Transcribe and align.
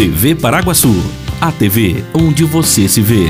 TV 0.00 0.34
Paraguaçu, 0.34 0.94
a 1.42 1.52
TV 1.52 2.02
onde 2.14 2.42
você 2.42 2.88
se 2.88 3.02
vê. 3.02 3.26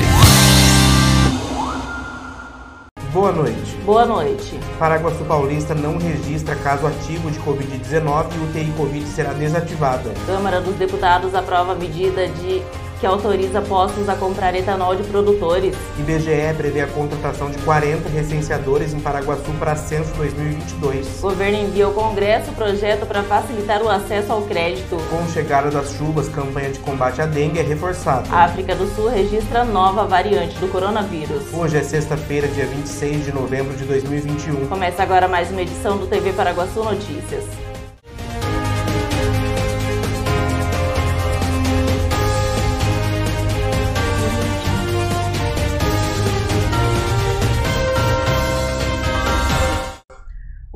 Boa 3.13 3.33
noite. 3.33 3.77
Boa 3.85 4.07
noite. 4.07 4.57
Paraguaçu 4.79 5.25
Paulista 5.25 5.75
não 5.75 5.99
registra 5.99 6.55
caso 6.55 6.87
ativo 6.87 7.29
de 7.29 7.41
Covid-19 7.41 8.27
e 8.37 8.45
UTI 8.45 8.73
Covid 8.77 9.05
será 9.09 9.33
desativada. 9.33 10.15
Câmara 10.25 10.61
dos 10.61 10.77
Deputados 10.77 11.35
aprova 11.35 11.73
a 11.73 11.75
medida 11.75 12.29
de 12.29 12.63
que 13.01 13.07
autoriza 13.07 13.63
postos 13.63 14.09
a 14.09 14.15
comprar 14.15 14.55
etanol 14.55 14.95
de 14.95 15.03
produtores. 15.05 15.75
IBGE 15.99 16.55
prevê 16.57 16.83
a 16.83 16.87
contratação 16.87 17.51
de 17.51 17.57
40 17.59 18.09
recenseadores 18.11 18.93
em 18.93 19.01
Paraguaçu 19.01 19.51
para 19.59 19.75
censo 19.75 20.13
2022. 20.15 21.19
O 21.19 21.23
governo 21.23 21.59
envia 21.59 21.87
ao 21.87 21.93
Congresso 21.93 22.51
o 22.51 22.55
projeto 22.55 23.07
para 23.07 23.23
facilitar 23.23 23.83
o 23.83 23.89
acesso 23.89 24.33
ao 24.33 24.43
crédito. 24.43 24.97
Com 25.09 25.27
chegada 25.29 25.71
das 25.71 25.95
chuvas, 25.95 26.29
campanha 26.29 26.71
de 26.71 26.79
combate 26.81 27.23
à 27.23 27.27
dengue 27.27 27.59
é 27.59 27.63
reforçada. 27.63 28.29
A 28.31 28.45
África 28.45 28.75
do 28.75 28.87
Sul 28.95 29.09
registra 29.09 29.65
nova 29.65 30.07
variante 30.07 30.59
do 30.59 30.69
coronavírus. 30.69 31.53
Hoje 31.55 31.79
é 31.79 31.83
sexta-feira, 31.83 32.47
dia 32.49 32.67
26 32.67 33.25
de 33.25 33.33
novembro 33.33 33.75
de 33.77 33.85
2021. 33.85 34.67
Começa 34.67 35.03
agora 35.03 35.27
mais 35.27 35.51
uma 35.51 35.63
edição 35.63 35.97
do 35.97 36.07
TV 36.07 36.35
Paraguaçu 36.35 36.85
Notícias. 36.85 37.45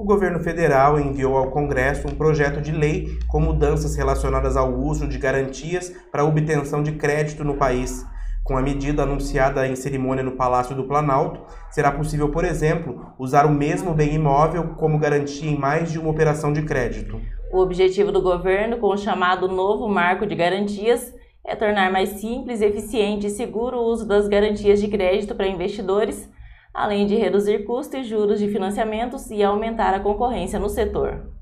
O 0.05 0.07
governo 0.07 0.39
federal 0.39 1.01
enviou 1.01 1.35
ao 1.35 1.51
Congresso 1.51 2.07
um 2.07 2.15
projeto 2.15 2.61
de 2.61 2.71
lei 2.71 3.19
com 3.27 3.41
mudanças 3.41 3.97
relacionadas 3.97 4.55
ao 4.55 4.71
uso 4.71 5.09
de 5.09 5.17
garantias 5.17 5.91
para 6.13 6.27
obtenção 6.27 6.83
de 6.83 6.93
crédito 6.93 7.43
no 7.43 7.55
país. 7.55 8.05
Com 8.45 8.55
a 8.55 8.61
medida 8.61 9.05
anunciada 9.05 9.67
em 9.67 9.75
cerimônia 9.75 10.23
no 10.23 10.33
Palácio 10.33 10.77
do 10.77 10.85
Planalto, 10.85 11.41
será 11.71 11.91
possível, 11.91 12.29
por 12.29 12.45
exemplo, 12.45 13.15
usar 13.19 13.47
o 13.47 13.51
mesmo 13.51 13.95
bem 13.95 14.13
imóvel 14.13 14.75
como 14.77 14.99
garantia 14.99 15.51
em 15.51 15.59
mais 15.59 15.91
de 15.91 15.99
uma 15.99 16.11
operação 16.11 16.53
de 16.53 16.61
crédito. 16.61 17.19
O 17.51 17.61
objetivo 17.61 18.13
do 18.13 18.21
governo, 18.21 18.77
com 18.77 18.89
o 18.89 18.99
chamado 18.99 19.49
novo 19.49 19.89
marco 19.89 20.27
de 20.27 20.35
garantias, 20.35 21.15
é 21.43 21.57
tornar 21.57 21.91
mais 21.91 22.11
simples, 22.21 22.61
eficiente 22.61 23.29
e 23.29 23.31
seguro 23.31 23.79
o 23.79 23.87
uso 23.87 24.07
das 24.07 24.29
garantias 24.29 24.83
de 24.83 24.89
crédito 24.89 25.35
para 25.35 25.49
investidores 25.49 26.29
além 26.75 27.07
de 27.07 27.15
reduzir 27.15 27.65
custos 27.65 28.01
e 28.01 28.05
juros 28.05 28.41
de 28.41 28.49
financiamentos 28.49 29.31
e 29.31 29.43
aumentar 29.45 29.95
a 29.95 30.01
concorrência 30.01 30.59
no 30.59 30.69
setor. 30.69 31.33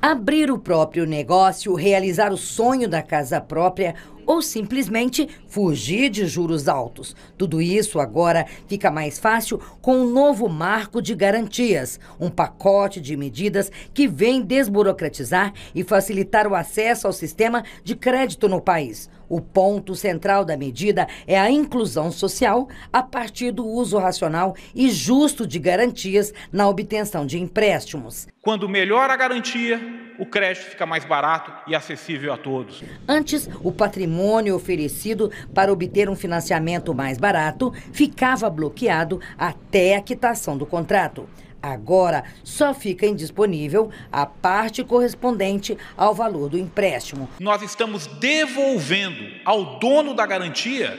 Abrir 0.00 0.50
o 0.50 0.58
próprio 0.58 1.04
negócio, 1.04 1.74
realizar 1.74 2.32
o 2.32 2.36
sonho 2.36 2.88
da 2.88 3.02
casa 3.02 3.38
própria 3.38 3.94
ou 4.30 4.40
simplesmente 4.40 5.28
fugir 5.48 6.08
de 6.08 6.24
juros 6.24 6.68
altos. 6.68 7.16
Tudo 7.36 7.60
isso 7.60 7.98
agora 7.98 8.46
fica 8.68 8.88
mais 8.88 9.18
fácil 9.18 9.60
com 9.82 9.96
um 9.96 10.08
novo 10.08 10.48
marco 10.48 11.02
de 11.02 11.16
garantias, 11.16 11.98
um 12.20 12.30
pacote 12.30 13.00
de 13.00 13.16
medidas 13.16 13.72
que 13.92 14.06
vem 14.06 14.40
desburocratizar 14.40 15.52
e 15.74 15.82
facilitar 15.82 16.46
o 16.46 16.54
acesso 16.54 17.08
ao 17.08 17.12
sistema 17.12 17.64
de 17.82 17.96
crédito 17.96 18.48
no 18.48 18.60
país. 18.60 19.10
O 19.28 19.40
ponto 19.40 19.96
central 19.96 20.44
da 20.44 20.56
medida 20.56 21.08
é 21.26 21.36
a 21.36 21.50
inclusão 21.50 22.12
social 22.12 22.68
a 22.92 23.02
partir 23.02 23.50
do 23.50 23.66
uso 23.66 23.98
racional 23.98 24.54
e 24.72 24.90
justo 24.90 25.44
de 25.44 25.58
garantias 25.58 26.32
na 26.52 26.68
obtenção 26.68 27.26
de 27.26 27.36
empréstimos. 27.36 28.28
Quando 28.40 28.68
melhora 28.68 29.12
a 29.12 29.16
garantia, 29.16 29.80
o 30.20 30.26
crédito 30.26 30.66
fica 30.66 30.84
mais 30.84 31.02
barato 31.02 31.50
e 31.66 31.74
acessível 31.74 32.30
a 32.30 32.36
todos. 32.36 32.84
Antes, 33.08 33.48
o 33.64 33.72
patrimônio 33.72 34.54
oferecido 34.54 35.32
para 35.54 35.72
obter 35.72 36.10
um 36.10 36.14
financiamento 36.14 36.94
mais 36.94 37.16
barato 37.16 37.72
ficava 37.90 38.50
bloqueado 38.50 39.18
até 39.38 39.96
a 39.96 40.02
quitação 40.02 40.58
do 40.58 40.66
contrato. 40.66 41.26
Agora 41.62 42.24
só 42.44 42.74
fica 42.74 43.06
indisponível 43.06 43.90
a 44.12 44.26
parte 44.26 44.84
correspondente 44.84 45.76
ao 45.96 46.14
valor 46.14 46.50
do 46.50 46.58
empréstimo. 46.58 47.26
Nós 47.38 47.62
estamos 47.62 48.06
devolvendo 48.06 49.24
ao 49.46 49.78
dono 49.78 50.12
da 50.12 50.26
garantia 50.26 50.98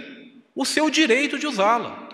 o 0.56 0.66
seu 0.66 0.90
direito 0.90 1.38
de 1.38 1.46
usá-la. 1.46 2.10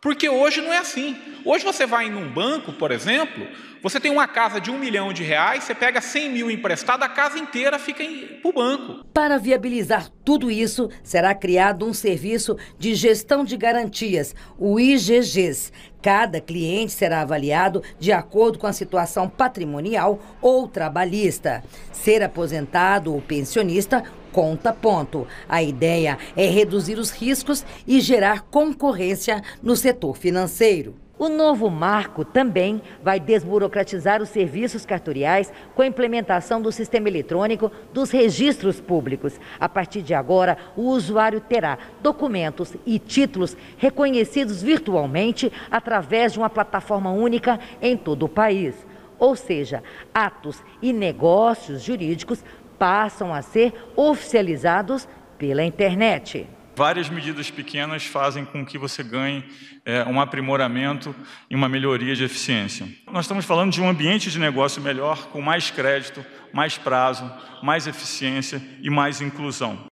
Porque 0.00 0.28
hoje 0.28 0.60
não 0.60 0.72
é 0.72 0.78
assim. 0.78 1.16
Hoje 1.44 1.64
você 1.64 1.86
vai 1.86 2.06
em 2.06 2.14
um 2.14 2.28
banco, 2.28 2.72
por 2.72 2.90
exemplo, 2.90 3.46
você 3.82 3.98
tem 3.98 4.12
uma 4.12 4.28
casa 4.28 4.60
de 4.60 4.70
um 4.70 4.78
milhão 4.78 5.12
de 5.12 5.24
reais, 5.24 5.64
você 5.64 5.74
pega 5.74 6.00
100 6.00 6.30
mil 6.30 6.50
emprestado, 6.50 7.02
a 7.02 7.08
casa 7.08 7.36
inteira 7.36 7.78
fica 7.80 8.04
para 8.40 8.48
o 8.48 8.52
banco. 8.52 9.04
Para 9.12 9.38
viabilizar 9.38 10.08
tudo 10.24 10.50
isso, 10.50 10.88
será 11.02 11.34
criado 11.34 11.84
um 11.84 11.92
serviço 11.92 12.56
de 12.78 12.94
gestão 12.94 13.44
de 13.44 13.56
garantias, 13.56 14.36
o 14.56 14.78
IGGs. 14.78 15.72
Cada 16.00 16.40
cliente 16.40 16.92
será 16.92 17.22
avaliado 17.22 17.82
de 17.98 18.12
acordo 18.12 18.58
com 18.58 18.66
a 18.68 18.72
situação 18.72 19.28
patrimonial 19.28 20.20
ou 20.40 20.68
trabalhista. 20.68 21.64
Ser 21.92 22.22
aposentado 22.22 23.12
ou 23.12 23.20
pensionista 23.20 24.02
conta 24.32 24.72
ponto. 24.72 25.26
A 25.48 25.62
ideia 25.62 26.18
é 26.36 26.46
reduzir 26.46 26.98
os 26.98 27.10
riscos 27.10 27.64
e 27.86 28.00
gerar 28.00 28.42
concorrência 28.42 29.42
no 29.62 29.76
setor 29.76 30.16
financeiro. 30.16 31.01
O 31.22 31.28
novo 31.28 31.70
marco 31.70 32.24
também 32.24 32.82
vai 33.00 33.20
desburocratizar 33.20 34.20
os 34.20 34.28
serviços 34.28 34.84
cartoriais 34.84 35.52
com 35.72 35.82
a 35.82 35.86
implementação 35.86 36.60
do 36.60 36.72
sistema 36.72 37.08
eletrônico 37.08 37.70
dos 37.92 38.10
registros 38.10 38.80
públicos. 38.80 39.38
A 39.60 39.68
partir 39.68 40.02
de 40.02 40.14
agora, 40.14 40.58
o 40.76 40.82
usuário 40.88 41.40
terá 41.40 41.78
documentos 42.02 42.74
e 42.84 42.98
títulos 42.98 43.56
reconhecidos 43.76 44.60
virtualmente 44.60 45.52
através 45.70 46.32
de 46.32 46.40
uma 46.40 46.50
plataforma 46.50 47.12
única 47.12 47.60
em 47.80 47.96
todo 47.96 48.24
o 48.24 48.28
país. 48.28 48.74
Ou 49.16 49.36
seja, 49.36 49.80
atos 50.12 50.60
e 50.82 50.92
negócios 50.92 51.84
jurídicos 51.84 52.44
passam 52.80 53.32
a 53.32 53.42
ser 53.42 53.72
oficializados 53.94 55.06
pela 55.38 55.62
internet. 55.62 56.48
Várias 56.74 57.10
medidas 57.10 57.50
pequenas 57.50 58.04
fazem 58.04 58.44
com 58.44 58.64
que 58.64 58.78
você 58.78 59.02
ganhe 59.02 59.44
é, 59.84 60.04
um 60.04 60.20
aprimoramento 60.20 61.14
e 61.50 61.54
uma 61.54 61.68
melhoria 61.68 62.16
de 62.16 62.24
eficiência. 62.24 62.88
Nós 63.10 63.26
estamos 63.26 63.44
falando 63.44 63.72
de 63.72 63.80
um 63.80 63.88
ambiente 63.88 64.30
de 64.30 64.38
negócio 64.38 64.80
melhor, 64.80 65.28
com 65.28 65.42
mais 65.42 65.70
crédito, 65.70 66.24
mais 66.52 66.78
prazo, 66.78 67.30
mais 67.62 67.86
eficiência 67.86 68.62
e 68.80 68.88
mais 68.88 69.20
inclusão. 69.20 69.91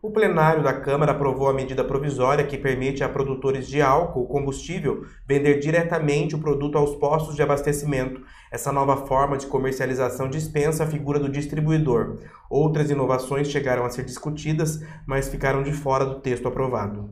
O 0.00 0.12
plenário 0.12 0.62
da 0.62 0.72
Câmara 0.72 1.10
aprovou 1.10 1.48
a 1.48 1.52
medida 1.52 1.82
provisória 1.82 2.46
que 2.46 2.56
permite 2.56 3.02
a 3.02 3.08
produtores 3.08 3.66
de 3.66 3.82
álcool 3.82 4.28
combustível 4.28 5.04
vender 5.26 5.58
diretamente 5.58 6.36
o 6.36 6.38
produto 6.38 6.78
aos 6.78 6.94
postos 6.94 7.34
de 7.34 7.42
abastecimento. 7.42 8.22
Essa 8.48 8.70
nova 8.70 9.08
forma 9.08 9.36
de 9.36 9.48
comercialização 9.48 10.30
dispensa 10.30 10.84
a 10.84 10.86
figura 10.86 11.18
do 11.18 11.28
distribuidor. 11.28 12.16
Outras 12.48 12.90
inovações 12.90 13.50
chegaram 13.50 13.84
a 13.84 13.90
ser 13.90 14.04
discutidas, 14.04 14.80
mas 15.04 15.28
ficaram 15.28 15.64
de 15.64 15.72
fora 15.72 16.06
do 16.06 16.20
texto 16.20 16.46
aprovado. 16.46 17.10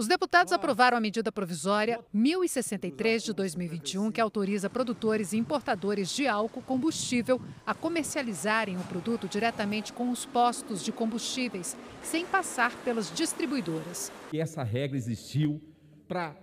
Os 0.00 0.08
deputados 0.08 0.50
aprovaram 0.50 0.96
a 0.96 1.00
medida 1.00 1.30
provisória 1.30 2.00
1063 2.10 3.22
de 3.22 3.34
2021, 3.34 4.10
que 4.10 4.18
autoriza 4.18 4.70
produtores 4.70 5.34
e 5.34 5.36
importadores 5.36 6.08
de 6.16 6.26
álcool 6.26 6.62
combustível 6.62 7.38
a 7.66 7.74
comercializarem 7.74 8.78
o 8.78 8.84
produto 8.84 9.28
diretamente 9.28 9.92
com 9.92 10.10
os 10.10 10.24
postos 10.24 10.82
de 10.82 10.90
combustíveis, 10.90 11.76
sem 12.02 12.24
passar 12.24 12.74
pelas 12.82 13.14
distribuidoras. 13.14 14.10
Essa 14.32 14.62
regra 14.62 14.96
existiu 14.96 15.60
para, 16.08 16.34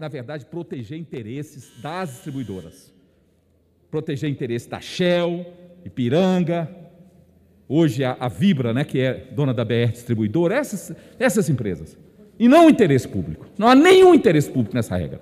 na 0.00 0.08
verdade, 0.08 0.46
proteger 0.46 0.98
interesses 0.98 1.78
das 1.82 2.08
distribuidoras. 2.08 2.90
Proteger 3.90 4.30
interesses 4.30 4.66
da 4.66 4.80
Shell, 4.80 5.44
Ipiranga, 5.84 6.74
hoje 7.68 8.02
a, 8.02 8.16
a 8.18 8.28
Vibra, 8.28 8.72
né, 8.72 8.82
que 8.82 8.98
é 8.98 9.30
dona 9.30 9.52
da 9.52 9.62
BR 9.62 9.92
Distribuidora, 9.92 10.54
essas, 10.54 10.96
essas 11.18 11.50
empresas 11.50 11.98
e 12.42 12.48
não 12.48 12.66
o 12.66 12.70
interesse 12.70 13.06
público. 13.06 13.46
Não 13.56 13.68
há 13.68 13.74
nenhum 13.76 14.12
interesse 14.12 14.50
público 14.50 14.74
nessa 14.74 14.96
regra. 14.96 15.20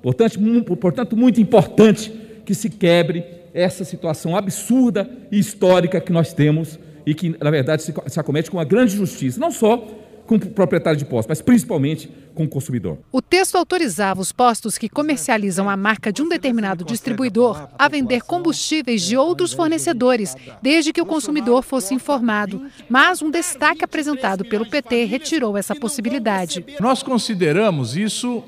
Portanto, 0.00 0.38
portanto, 0.76 1.16
muito 1.16 1.40
importante 1.40 2.12
que 2.44 2.54
se 2.54 2.70
quebre 2.70 3.24
essa 3.52 3.84
situação 3.84 4.36
absurda 4.36 5.10
e 5.32 5.38
histórica 5.40 6.00
que 6.00 6.12
nós 6.12 6.32
temos 6.32 6.78
e 7.04 7.12
que, 7.12 7.34
na 7.40 7.50
verdade, 7.50 7.82
se, 7.82 7.92
se 8.06 8.20
acomete 8.20 8.52
com 8.52 8.56
uma 8.56 8.64
grande 8.64 8.94
justiça, 8.94 9.40
não 9.40 9.50
só 9.50 9.84
com 10.30 10.36
o 10.36 10.38
proprietário 10.38 10.96
de 10.96 11.04
posto, 11.04 11.28
mas 11.28 11.42
principalmente 11.42 12.08
com 12.36 12.44
o 12.44 12.48
consumidor. 12.48 12.98
O 13.10 13.20
texto 13.20 13.56
autorizava 13.56 14.20
os 14.20 14.30
postos 14.30 14.78
que 14.78 14.88
comercializam 14.88 15.68
a 15.68 15.76
marca 15.76 16.12
de 16.12 16.22
um 16.22 16.28
determinado 16.28 16.84
distribuidor 16.84 17.68
a 17.76 17.88
vender 17.88 18.22
combustíveis 18.22 19.02
de 19.02 19.16
outros 19.16 19.52
fornecedores, 19.52 20.36
desde 20.62 20.92
que 20.92 21.02
o 21.02 21.06
consumidor 21.06 21.64
fosse 21.64 21.94
informado. 21.94 22.62
Mas 22.88 23.20
um 23.20 23.28
destaque 23.28 23.84
apresentado 23.84 24.44
pelo 24.44 24.70
PT 24.70 25.04
retirou 25.06 25.56
essa 25.56 25.74
possibilidade. 25.74 26.64
Nós 26.78 27.02
consideramos 27.02 27.96
isso 27.96 28.44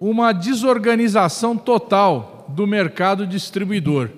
uma 0.00 0.32
desorganização 0.32 1.54
total 1.54 2.46
do 2.48 2.66
mercado 2.66 3.26
distribuidor, 3.26 4.08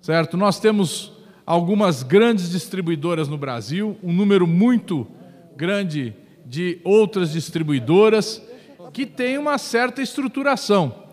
certo? 0.00 0.36
Nós 0.36 0.60
temos 0.60 1.12
algumas 1.44 2.04
grandes 2.04 2.48
distribuidoras 2.52 3.26
no 3.26 3.36
Brasil, 3.36 3.96
um 4.00 4.12
número 4.12 4.46
muito 4.46 5.08
grande 5.56 6.14
de 6.46 6.78
outras 6.84 7.32
distribuidoras 7.32 8.40
que 8.92 9.04
tem 9.04 9.36
uma 9.36 9.58
certa 9.58 10.00
estruturação. 10.00 11.04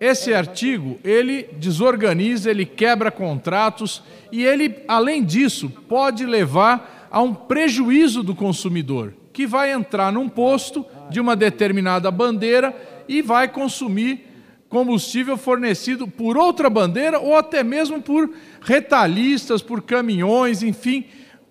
Esse 0.00 0.32
artigo, 0.32 0.98
ele 1.02 1.48
desorganiza, 1.58 2.50
ele 2.50 2.64
quebra 2.64 3.10
contratos 3.10 4.02
e 4.30 4.44
ele, 4.44 4.76
além 4.86 5.24
disso, 5.24 5.68
pode 5.88 6.24
levar 6.24 7.08
a 7.10 7.20
um 7.20 7.34
prejuízo 7.34 8.22
do 8.22 8.34
consumidor, 8.34 9.12
que 9.32 9.46
vai 9.46 9.72
entrar 9.72 10.12
num 10.12 10.28
posto 10.28 10.86
de 11.10 11.18
uma 11.18 11.34
determinada 11.34 12.10
bandeira 12.10 12.74
e 13.08 13.20
vai 13.20 13.48
consumir 13.48 14.26
combustível 14.68 15.36
fornecido 15.36 16.06
por 16.06 16.36
outra 16.36 16.70
bandeira 16.70 17.18
ou 17.18 17.36
até 17.36 17.64
mesmo 17.64 18.00
por 18.00 18.30
retalhistas, 18.60 19.62
por 19.62 19.82
caminhões, 19.82 20.62
enfim, 20.62 21.06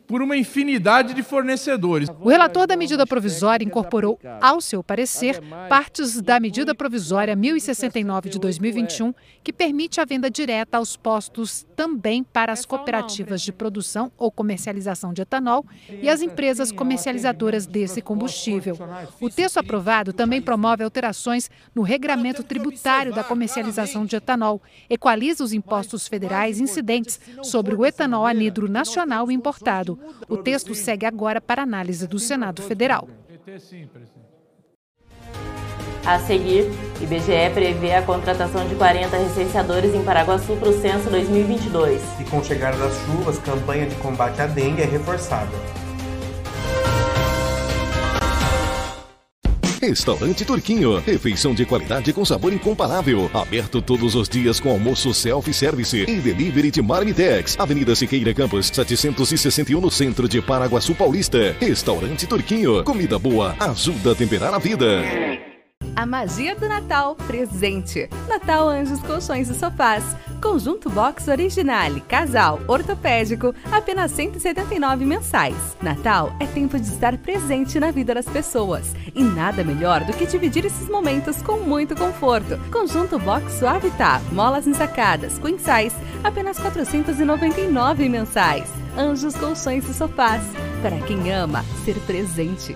por 0.07 0.21
uma 0.21 0.37
infinidade 0.37 1.13
de 1.13 1.21
fornecedores. 1.21 2.09
O 2.21 2.29
relator 2.29 2.65
da 2.65 2.77
medida 2.77 3.05
provisória 3.05 3.65
incorporou 3.65 4.17
ao 4.41 4.61
seu 4.61 4.81
parecer 4.81 5.41
partes 5.67 6.21
da 6.21 6.39
medida 6.39 6.73
provisória 6.73 7.35
1069 7.35 8.29
de 8.29 8.39
2021, 8.39 9.13
que 9.43 9.51
permite 9.51 9.99
a 9.99 10.05
venda 10.05 10.29
direta 10.29 10.77
aos 10.77 10.95
postos 10.95 11.65
também 11.75 12.23
para 12.23 12.53
as 12.53 12.65
cooperativas 12.65 13.41
de 13.41 13.51
produção 13.51 14.11
ou 14.17 14.31
comercialização 14.31 15.13
de 15.13 15.21
etanol 15.21 15.65
e 16.01 16.09
as 16.09 16.21
empresas 16.21 16.71
comercializadoras 16.71 17.65
desse 17.65 18.01
combustível. 18.01 18.77
O 19.19 19.29
texto 19.29 19.57
aprovado 19.57 20.13
também 20.13 20.41
promove 20.41 20.83
alterações 20.83 21.49
no 21.75 21.81
regramento 21.81 22.43
tributário 22.43 23.13
da 23.13 23.23
comercialização 23.23 24.05
de 24.05 24.15
etanol, 24.15 24.61
equaliza 24.89 25.43
os 25.43 25.53
impostos 25.53 26.07
federais 26.07 26.59
incidentes 26.59 27.19
sobre 27.43 27.75
o 27.75 27.85
etanol 27.85 28.25
anidro 28.25 28.69
nacional 28.69 29.29
importado. 29.29 29.96
O 30.27 30.37
texto 30.37 30.73
segue 30.75 31.05
agora 31.05 31.39
para 31.39 31.63
análise 31.63 32.07
do 32.07 32.19
Senado 32.19 32.61
Federal. 32.61 33.07
A 36.05 36.19
seguir, 36.19 36.71
IBGE 37.01 37.53
prevê 37.53 37.93
a 37.93 38.01
contratação 38.01 38.65
de 38.67 38.75
40 38.75 39.17
recenseadores 39.17 39.93
em 39.93 40.03
Paraguaçu 40.03 40.55
para 40.55 40.69
o 40.69 40.81
censo 40.81 41.09
2022. 41.09 42.01
E 42.21 42.23
com 42.23 42.41
chegada 42.41 42.77
das 42.77 42.95
chuvas, 43.05 43.37
campanha 43.39 43.87
de 43.87 43.95
combate 43.95 44.41
à 44.41 44.47
dengue 44.47 44.81
é 44.81 44.85
reforçada. 44.85 45.51
Restaurante 49.81 50.43
Turquinho. 50.43 50.99
Refeição 50.99 51.53
de 51.53 51.65
qualidade 51.65 52.11
com 52.13 52.25
sabor 52.25 52.53
incomparável. 52.53 53.29
Aberto 53.33 53.81
todos 53.81 54.15
os 54.15 54.27
dias 54.27 54.59
com 54.59 54.69
almoço 54.69 55.13
self-service 55.13 56.05
e 56.07 56.15
delivery 56.15 56.71
de 56.71 56.81
Marmitex. 56.81 57.55
Avenida 57.59 57.95
Siqueira 57.95 58.33
Campos, 58.33 58.67
761 58.67 59.79
no 59.79 59.91
centro 59.91 60.27
de 60.27 60.41
Paraguaçu 60.41 60.95
Paulista. 60.95 61.55
Restaurante 61.59 62.25
Turquinho. 62.27 62.83
Comida 62.83 63.17
boa 63.17 63.55
ajuda 63.59 64.11
a 64.11 64.15
temperar 64.15 64.53
a 64.53 64.59
vida. 64.59 65.46
A 65.97 66.05
magia 66.05 66.53
do 66.53 66.69
Natal 66.69 67.15
presente. 67.15 68.07
Natal 68.29 68.69
Anjos 68.69 69.01
Colchões 69.01 69.49
e 69.49 69.55
Sofás. 69.55 70.03
Conjunto 70.39 70.91
Box 70.91 71.27
Originale, 71.27 72.01
casal, 72.01 72.59
ortopédico, 72.67 73.51
apenas 73.71 74.11
179 74.11 75.03
mensais. 75.03 75.55
Natal 75.81 76.35
é 76.39 76.45
tempo 76.45 76.79
de 76.79 76.85
estar 76.85 77.17
presente 77.17 77.79
na 77.79 77.89
vida 77.89 78.13
das 78.13 78.27
pessoas. 78.27 78.93
E 79.15 79.23
nada 79.23 79.63
melhor 79.63 80.03
do 80.03 80.13
que 80.13 80.27
dividir 80.27 80.67
esses 80.67 80.87
momentos 80.87 81.41
com 81.41 81.61
muito 81.61 81.95
conforto. 81.95 82.59
Conjunto 82.71 83.17
Box 83.17 83.53
Suavitar, 83.53 84.21
molas 84.31 84.67
ensacadas, 84.67 85.39
queen 85.39 85.57
size, 85.57 85.95
apenas 86.23 86.59
499 86.59 88.07
mensais. 88.07 88.69
Anjos 88.95 89.35
Colchões 89.35 89.89
e 89.89 89.93
Sofás. 89.95 90.43
Para 90.83 90.99
quem 91.07 91.33
ama 91.33 91.65
ser 91.83 91.95
presente. 92.01 92.75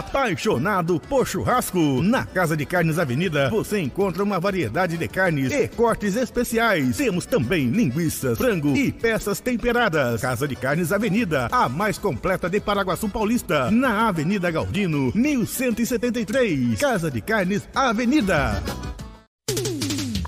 Apaixonado 0.00 0.98
por 0.98 1.26
churrasco? 1.26 2.02
Na 2.02 2.24
Casa 2.24 2.56
de 2.56 2.64
Carnes 2.64 2.98
Avenida 2.98 3.50
você 3.50 3.78
encontra 3.78 4.24
uma 4.24 4.40
variedade 4.40 4.96
de 4.96 5.06
carnes 5.06 5.52
e 5.52 5.68
cortes 5.68 6.16
especiais. 6.16 6.96
Temos 6.96 7.26
também 7.26 7.68
linguiças, 7.68 8.38
frango 8.38 8.74
e 8.74 8.90
peças 8.90 9.40
temperadas. 9.40 10.22
Casa 10.22 10.48
de 10.48 10.56
Carnes 10.56 10.90
Avenida, 10.90 11.48
a 11.52 11.68
mais 11.68 11.98
completa 11.98 12.48
de 12.48 12.58
Paraguaçu 12.60 13.10
Paulista, 13.10 13.70
na 13.70 14.08
Avenida 14.08 14.50
Galdino, 14.50 15.12
1173. 15.14 16.80
Casa 16.80 17.10
de 17.10 17.20
Carnes 17.20 17.68
Avenida. 17.74 18.62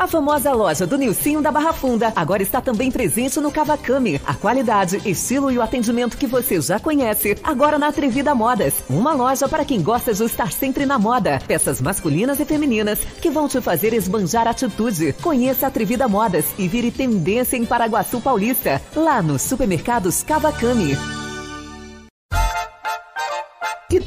A 0.03 0.09
famosa 0.09 0.53
loja 0.53 0.85
do 0.85 0.99
Nilcinho 0.99 1.41
da 1.41 1.53
Barra 1.53 1.73
Funda 1.73 2.13
agora 2.17 2.43
está 2.43 2.61
também 2.61 2.91
presente 2.91 3.39
no 3.39 3.53
Cavacame. 3.53 4.21
A 4.27 4.35
qualidade, 4.35 5.01
estilo 5.09 5.49
e 5.49 5.57
o 5.57 5.63
atendimento 5.63 6.17
que 6.17 6.27
você 6.27 6.61
já 6.61 6.81
conhece, 6.81 7.39
agora 7.45 7.79
na 7.79 7.87
Atrevida 7.87 8.35
Modas. 8.35 8.83
Uma 8.91 9.13
loja 9.13 9.49
para 9.49 9.65
quem 9.65 9.81
gosta 9.81 10.13
de 10.13 10.25
estar 10.25 10.51
sempre 10.51 10.85
na 10.87 10.99
moda. 10.99 11.41
Peças 11.47 11.81
masculinas 11.81 12.41
e 12.41 12.45
femininas 12.45 12.99
que 13.21 13.31
vão 13.31 13.47
te 13.47 13.61
fazer 13.61 13.95
esbanjar 13.95 14.49
atitude. 14.49 15.13
Conheça 15.23 15.67
a 15.67 15.69
Atrevida 15.69 16.09
Modas 16.09 16.47
e 16.59 16.67
vire 16.67 16.91
tendência 16.91 17.57
em 17.57 17.65
Paraguaçu 17.65 18.21
Paulista, 18.21 18.83
lá 18.97 19.23
nos 19.23 19.43
supermercados 19.43 20.25
Cavacame. 20.25 20.97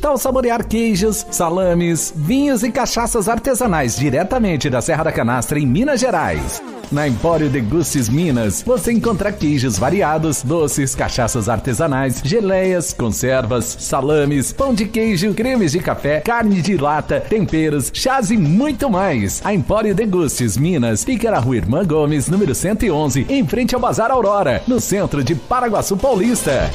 Tal 0.05 0.19
saborear 0.19 0.63
queijos, 0.63 1.25
salames, 1.31 2.13
vinhos 2.15 2.61
e 2.61 2.71
cachaças 2.71 3.27
artesanais 3.27 3.97
diretamente 3.97 4.69
da 4.69 4.79
Serra 4.79 5.05
da 5.05 5.11
Canastra 5.11 5.57
em 5.57 5.65
Minas 5.65 5.99
Gerais? 5.99 6.61
Na 6.91 7.07
Empório 7.07 7.49
Degustes 7.49 8.07
Minas, 8.07 8.61
você 8.61 8.91
encontra 8.91 9.31
queijos 9.31 9.79
variados, 9.79 10.43
doces, 10.43 10.93
cachaças 10.93 11.49
artesanais, 11.49 12.21
geleias, 12.23 12.93
conservas, 12.93 13.77
salames, 13.79 14.53
pão 14.53 14.75
de 14.75 14.85
queijo, 14.85 15.33
cremes 15.33 15.71
de 15.71 15.79
café, 15.79 16.21
carne 16.21 16.61
de 16.61 16.77
lata, 16.77 17.19
temperos, 17.19 17.89
chás 17.91 18.29
e 18.29 18.37
muito 18.37 18.87
mais. 18.91 19.41
A 19.43 19.55
Empório 19.55 19.95
Degustes 19.95 20.55
Minas 20.55 21.03
fica 21.03 21.31
na 21.31 21.39
rua 21.39 21.57
Irmã 21.57 21.83
Gomes, 21.83 22.27
número 22.27 22.53
111, 22.53 23.25
em 23.27 23.43
frente 23.47 23.73
ao 23.73 23.81
Bazar 23.81 24.11
Aurora, 24.11 24.61
no 24.67 24.79
centro 24.79 25.23
de 25.23 25.33
Paraguaçu 25.33 25.97
Paulista. 25.97 26.69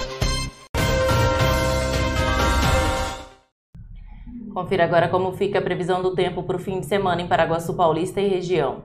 Confira 4.53 4.83
agora 4.85 5.09
como 5.09 5.33
fica 5.33 5.61
a 5.61 5.63
previsão 5.63 6.03
do 6.03 6.13
tempo 6.13 6.43
para 6.43 6.57
o 6.57 6.59
fim 6.59 6.81
de 6.81 6.87
semana 6.87 7.23
em 7.23 7.29
Paraguaçu 7.29 7.73
Paulista 7.75 8.21
e 8.21 8.29
região. 8.29 8.83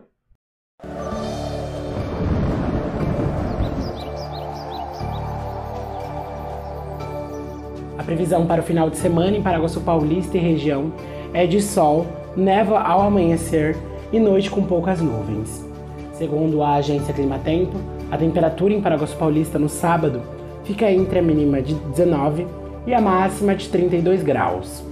A 7.97 8.03
previsão 8.05 8.45
para 8.45 8.61
o 8.61 8.63
final 8.63 8.91
de 8.91 8.97
semana 8.97 9.35
em 9.35 9.41
Paraguaçu 9.41 9.81
Paulista 9.81 10.37
e 10.37 10.39
região 10.39 10.93
é 11.33 11.47
de 11.47 11.59
sol, 11.59 12.05
neva 12.37 12.79
ao 12.79 13.01
amanhecer 13.01 13.75
e 14.13 14.19
noite 14.19 14.51
com 14.51 14.63
poucas 14.63 15.01
nuvens. 15.01 15.65
Segundo 16.13 16.61
a 16.61 16.75
agência 16.75 17.11
Climatempo, 17.11 17.79
a 18.11 18.17
temperatura 18.17 18.71
em 18.71 18.81
Paraguaçu 18.81 19.17
Paulista 19.17 19.57
no 19.57 19.67
sábado 19.67 20.21
fica 20.63 20.91
entre 20.91 21.17
a 21.17 21.23
mínima 21.23 21.59
de 21.59 21.73
19 21.73 22.45
e 22.85 22.93
a 22.93 23.01
máxima 23.01 23.55
de 23.55 23.67
32 23.67 24.21
graus. 24.21 24.83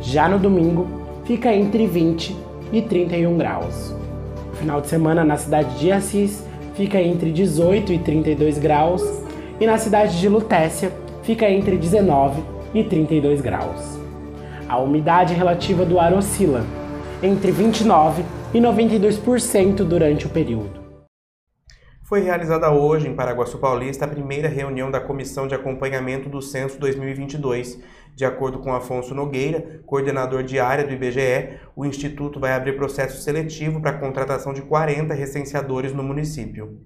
Já 0.00 0.28
no 0.28 0.38
domingo, 0.38 0.86
fica 1.24 1.54
entre 1.54 1.86
20 1.86 2.34
e 2.72 2.80
31 2.80 3.36
graus. 3.36 3.94
O 4.52 4.56
final 4.56 4.80
de 4.80 4.88
semana 4.88 5.24
na 5.24 5.36
cidade 5.36 5.78
de 5.78 5.92
Assis 5.92 6.42
fica 6.74 7.00
entre 7.00 7.30
18 7.30 7.92
e 7.92 7.98
32 7.98 8.58
graus 8.58 9.02
e 9.60 9.66
na 9.66 9.76
cidade 9.76 10.18
de 10.18 10.28
Lutécia 10.28 10.90
fica 11.22 11.48
entre 11.50 11.76
19 11.76 12.42
e 12.72 12.82
32 12.82 13.40
graus. 13.40 13.98
A 14.68 14.78
umidade 14.78 15.34
relativa 15.34 15.84
do 15.84 15.98
ar 15.98 16.14
oscila 16.14 16.64
entre 17.22 17.50
29 17.50 18.24
e 18.54 18.58
92% 18.58 19.84
durante 19.84 20.26
o 20.26 20.30
período. 20.30 20.80
Foi 22.10 22.22
realizada 22.22 22.68
hoje 22.72 23.06
em 23.06 23.14
Paraguaçu 23.14 23.58
Paulista 23.58 24.04
a 24.04 24.08
primeira 24.08 24.48
reunião 24.48 24.90
da 24.90 24.98
Comissão 24.98 25.46
de 25.46 25.54
Acompanhamento 25.54 26.28
do 26.28 26.42
Censo 26.42 26.76
2022. 26.80 27.78
De 28.16 28.24
acordo 28.24 28.58
com 28.58 28.72
Afonso 28.72 29.14
Nogueira, 29.14 29.80
coordenador 29.86 30.42
de 30.42 30.58
área 30.58 30.86
do 30.86 30.92
IBGE, 30.92 31.58
o 31.74 31.84
Instituto 31.84 32.38
vai 32.38 32.52
abrir 32.52 32.76
processo 32.76 33.22
seletivo 33.22 33.80
para 33.80 33.92
a 33.92 33.98
contratação 33.98 34.52
de 34.52 34.62
40 34.62 35.14
recenseadores 35.14 35.92
no 35.92 36.02
município. 36.02 36.78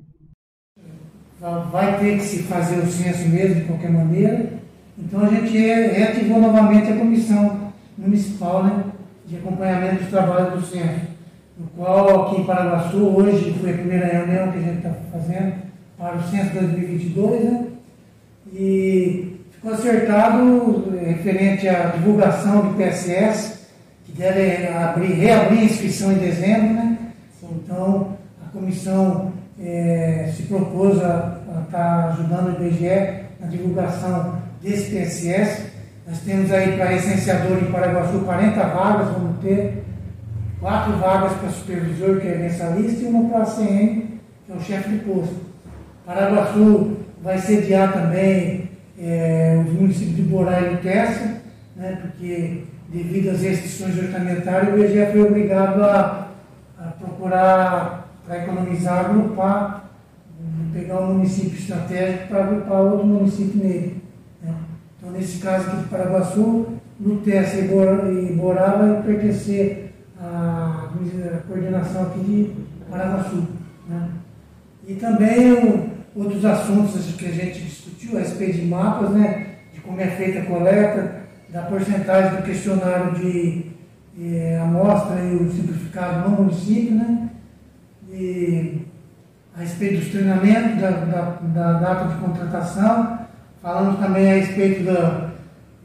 Vai 1.71 1.99
ter 1.99 2.17
que 2.17 2.23
se 2.23 2.43
fazer 2.45 2.79
o 2.79 2.87
censo 2.87 3.29
mesmo, 3.29 3.57
de 3.57 3.65
qualquer 3.67 3.91
maneira. 3.91 4.53
Então 4.97 5.21
a 5.21 5.29
gente 5.29 5.57
reativou 5.57 6.41
novamente 6.41 6.93
a 6.93 6.97
Comissão 6.97 7.73
Municipal 7.99 8.65
né, 8.65 8.85
de 9.27 9.37
Acompanhamento 9.37 10.03
dos 10.03 10.11
Trabalhos 10.11 10.55
do 10.55 10.67
Censo 10.67 11.15
no 11.59 11.69
qual 11.69 12.27
aqui 12.27 12.41
em 12.41 12.45
Paraguaçu, 12.45 12.99
hoje 12.99 13.55
foi 13.61 13.71
a 13.71 13.75
primeira 13.75 14.07
reunião 14.07 14.51
que 14.51 14.59
a 14.59 14.63
gente 14.63 14.77
está 14.79 14.93
fazendo 15.13 15.55
para 15.97 16.17
o 16.17 16.23
censo 16.23 16.53
2022, 16.53 17.45
né? 17.45 17.67
E 18.53 19.34
acertado 19.73 20.93
eh, 20.95 21.13
referente 21.13 21.69
à 21.69 21.87
divulgação 21.87 22.67
do 22.67 22.77
PSS, 22.77 23.55
que 24.05 24.13
deve 24.13 24.67
abrir, 24.69 25.15
reabrir 25.15 25.61
a 25.61 25.65
inscrição 25.65 26.13
em 26.13 26.19
dezembro, 26.19 26.75
né? 26.75 26.99
Então, 27.43 28.17
a 28.45 28.51
comissão 28.51 29.33
é, 29.61 30.31
se 30.37 30.45
propôs 30.45 31.03
a 31.03 31.39
estar 31.67 31.71
tá 31.71 32.09
ajudando 32.13 32.59
o 32.59 32.67
IBGE 32.67 33.25
na 33.41 33.47
divulgação 33.47 34.39
desse 34.63 34.91
PSS. 34.91 35.67
Nós 36.07 36.19
temos 36.21 36.53
aí 36.53 36.77
para 36.77 36.93
licenciador 36.93 37.59
em 37.59 37.71
Paraguaçu 37.71 38.21
40 38.21 38.63
vagas, 38.63 39.09
vamos 39.09 39.41
ter 39.41 39.85
quatro 40.61 40.93
vagas 40.99 41.33
para 41.35 41.51
supervisor, 41.51 42.21
que 42.21 42.29
é 42.29 42.37
mensalista, 42.37 43.03
e 43.03 43.07
uma 43.07 43.29
para 43.29 43.43
ACM, 43.43 44.21
que 44.47 44.53
é 44.53 44.55
o 44.55 44.61
chefe 44.61 44.91
de 44.91 44.99
posto. 44.99 45.37
Paraguaçu 46.05 46.97
vai 47.23 47.39
sediar 47.39 47.93
também 47.93 48.64
é, 48.99 49.63
os 49.67 49.73
municípios 49.73 50.17
de 50.17 50.23
Borá 50.23 50.61
e 50.61 50.71
Luqueça, 50.71 51.43
né, 51.77 51.99
porque 52.01 52.65
devido 52.89 53.31
às 53.31 53.43
restrições 53.43 53.99
orçamentárias, 53.99 54.73
o 54.73 54.79
IBGE 54.79 55.13
foi 55.13 55.23
obrigado 55.23 55.83
a, 55.83 56.29
a 56.79 56.83
procurar, 56.99 58.09
para 58.25 58.43
economizar, 58.43 59.07
agrupar, 59.07 59.91
pegar 60.73 61.01
um 61.01 61.15
município 61.15 61.59
estratégico 61.59 62.29
para 62.29 62.45
agrupar 62.45 62.81
outro 62.81 63.07
município 63.07 63.63
nele. 63.63 64.03
Né. 64.43 64.55
Então, 64.99 65.11
nesse 65.11 65.39
caso 65.39 65.69
aqui 65.69 65.77
de 65.79 65.89
Paraguaçu, 65.89 66.67
Luqueça 67.01 67.59
e 67.59 68.37
Borá 68.37 68.71
vai 68.71 69.03
pertencer 69.03 69.93
à 70.19 70.89
coordenação 71.47 72.03
aqui 72.03 72.21
de 72.21 72.65
Paraguaçu. 72.91 73.45
Né. 73.89 74.09
E 74.87 74.95
também 74.95 75.53
o, 75.53 75.94
outros 76.15 76.45
assuntos 76.45 77.15
que 77.17 77.27
a 77.27 77.33
gente 77.33 77.61
discutiu 77.61 78.17
a 78.17 78.21
respeito 78.21 78.59
de 78.59 78.67
mapas, 78.67 79.11
né, 79.11 79.47
de 79.73 79.81
como 79.81 80.01
é 80.01 80.07
feita 80.09 80.41
a 80.41 80.47
coleta, 80.47 81.25
da 81.49 81.63
porcentagem 81.63 82.37
do 82.37 82.43
questionário 82.43 83.15
de 83.15 83.67
eh, 84.21 84.59
amostra 84.63 85.21
e 85.21 85.37
o 85.37 85.51
simplificado 85.51 86.29
no 86.29 86.43
município, 86.43 86.95
né, 86.95 87.31
e 88.11 88.83
a 89.57 89.61
respeito 89.61 90.01
dos 90.01 90.09
treinamentos, 90.11 90.81
da, 90.81 90.91
da, 90.91 91.23
da 91.43 91.73
data 91.81 92.15
de 92.15 92.21
contratação, 92.21 93.19
falamos 93.63 93.99
também 93.99 94.31
a 94.31 94.35
respeito 94.35 94.85
da, 94.85 95.31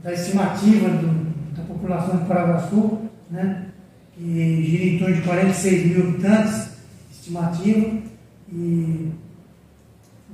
da 0.04 0.14
estimativa 0.14 0.90
do, 0.90 1.30
da 1.56 1.64
população 1.64 2.18
de 2.18 2.26
Paraguaçu, 2.26 3.00
né, 3.30 3.66
que 4.16 4.64
gira 4.66 4.84
em 4.84 5.00
torno 5.00 5.16
de 5.16 5.22
46 5.22 5.86
mil 5.88 6.10
habitantes, 6.10 6.70
estimativa, 7.12 7.98
e 8.52 9.12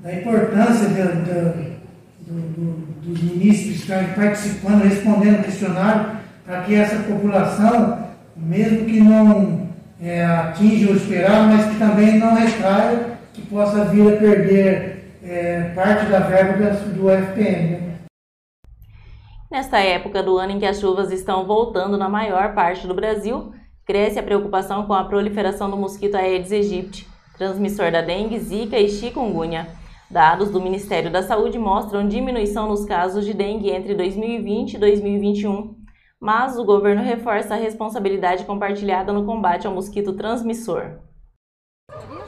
da 0.05 0.13
importância 0.13 0.87
de, 0.87 1.01
de, 1.01 1.75
do, 2.19 2.39
do, 2.39 2.71
dos 3.01 3.23
ministros 3.23 3.77
estarem 3.77 4.09
participando, 4.09 4.83
respondendo 4.83 5.43
questionário, 5.43 6.17
para 6.45 6.61
que 6.61 6.75
essa 6.75 7.01
população, 7.01 8.09
mesmo 8.37 8.85
que 8.85 8.99
não 8.99 9.67
é, 9.99 10.23
atinja 10.23 10.91
o 10.91 10.95
esperado, 10.95 11.47
mas 11.47 11.65
que 11.65 11.79
também 11.79 12.19
não 12.19 12.35
retraia, 12.35 13.17
que 13.33 13.41
possa 13.47 13.85
vir 13.85 14.13
a 14.13 14.17
perder 14.17 15.15
é, 15.23 15.71
parte 15.73 16.05
da 16.05 16.19
verba 16.19 16.69
do 16.69 17.09
FPM. 17.09 17.71
Né? 17.71 17.95
Nesta 19.49 19.79
época 19.79 20.21
do 20.21 20.37
ano 20.37 20.51
em 20.51 20.59
que 20.59 20.67
as 20.67 20.79
chuvas 20.79 21.11
estão 21.11 21.47
voltando 21.47 21.97
na 21.97 22.07
maior 22.07 22.53
parte 22.53 22.85
do 22.85 22.93
Brasil, 22.93 23.53
cresce 23.83 24.19
a 24.19 24.23
preocupação 24.23 24.85
com 24.85 24.93
a 24.93 25.03
proliferação 25.03 25.67
do 25.67 25.75
mosquito 25.77 26.13
Aedes 26.13 26.51
aegypti, 26.51 27.07
transmissor 27.39 27.91
da 27.91 28.01
dengue, 28.01 28.37
zika 28.37 28.77
e 28.77 28.87
chikungunya. 28.87 29.67
Dados 30.09 30.51
do 30.51 30.61
Ministério 30.61 31.11
da 31.11 31.23
Saúde 31.23 31.57
mostram 31.57 32.07
diminuição 32.07 32.67
nos 32.67 32.85
casos 32.85 33.25
de 33.25 33.33
dengue 33.33 33.71
entre 33.71 33.95
2020 33.95 34.75
e 34.75 34.77
2021, 34.77 35.75
mas 36.19 36.57
o 36.57 36.63
governo 36.63 37.01
reforça 37.01 37.55
a 37.55 37.57
responsabilidade 37.57 38.45
compartilhada 38.45 39.11
no 39.11 39.25
combate 39.25 39.65
ao 39.65 39.73
mosquito 39.73 40.13
transmissor. 40.13 40.99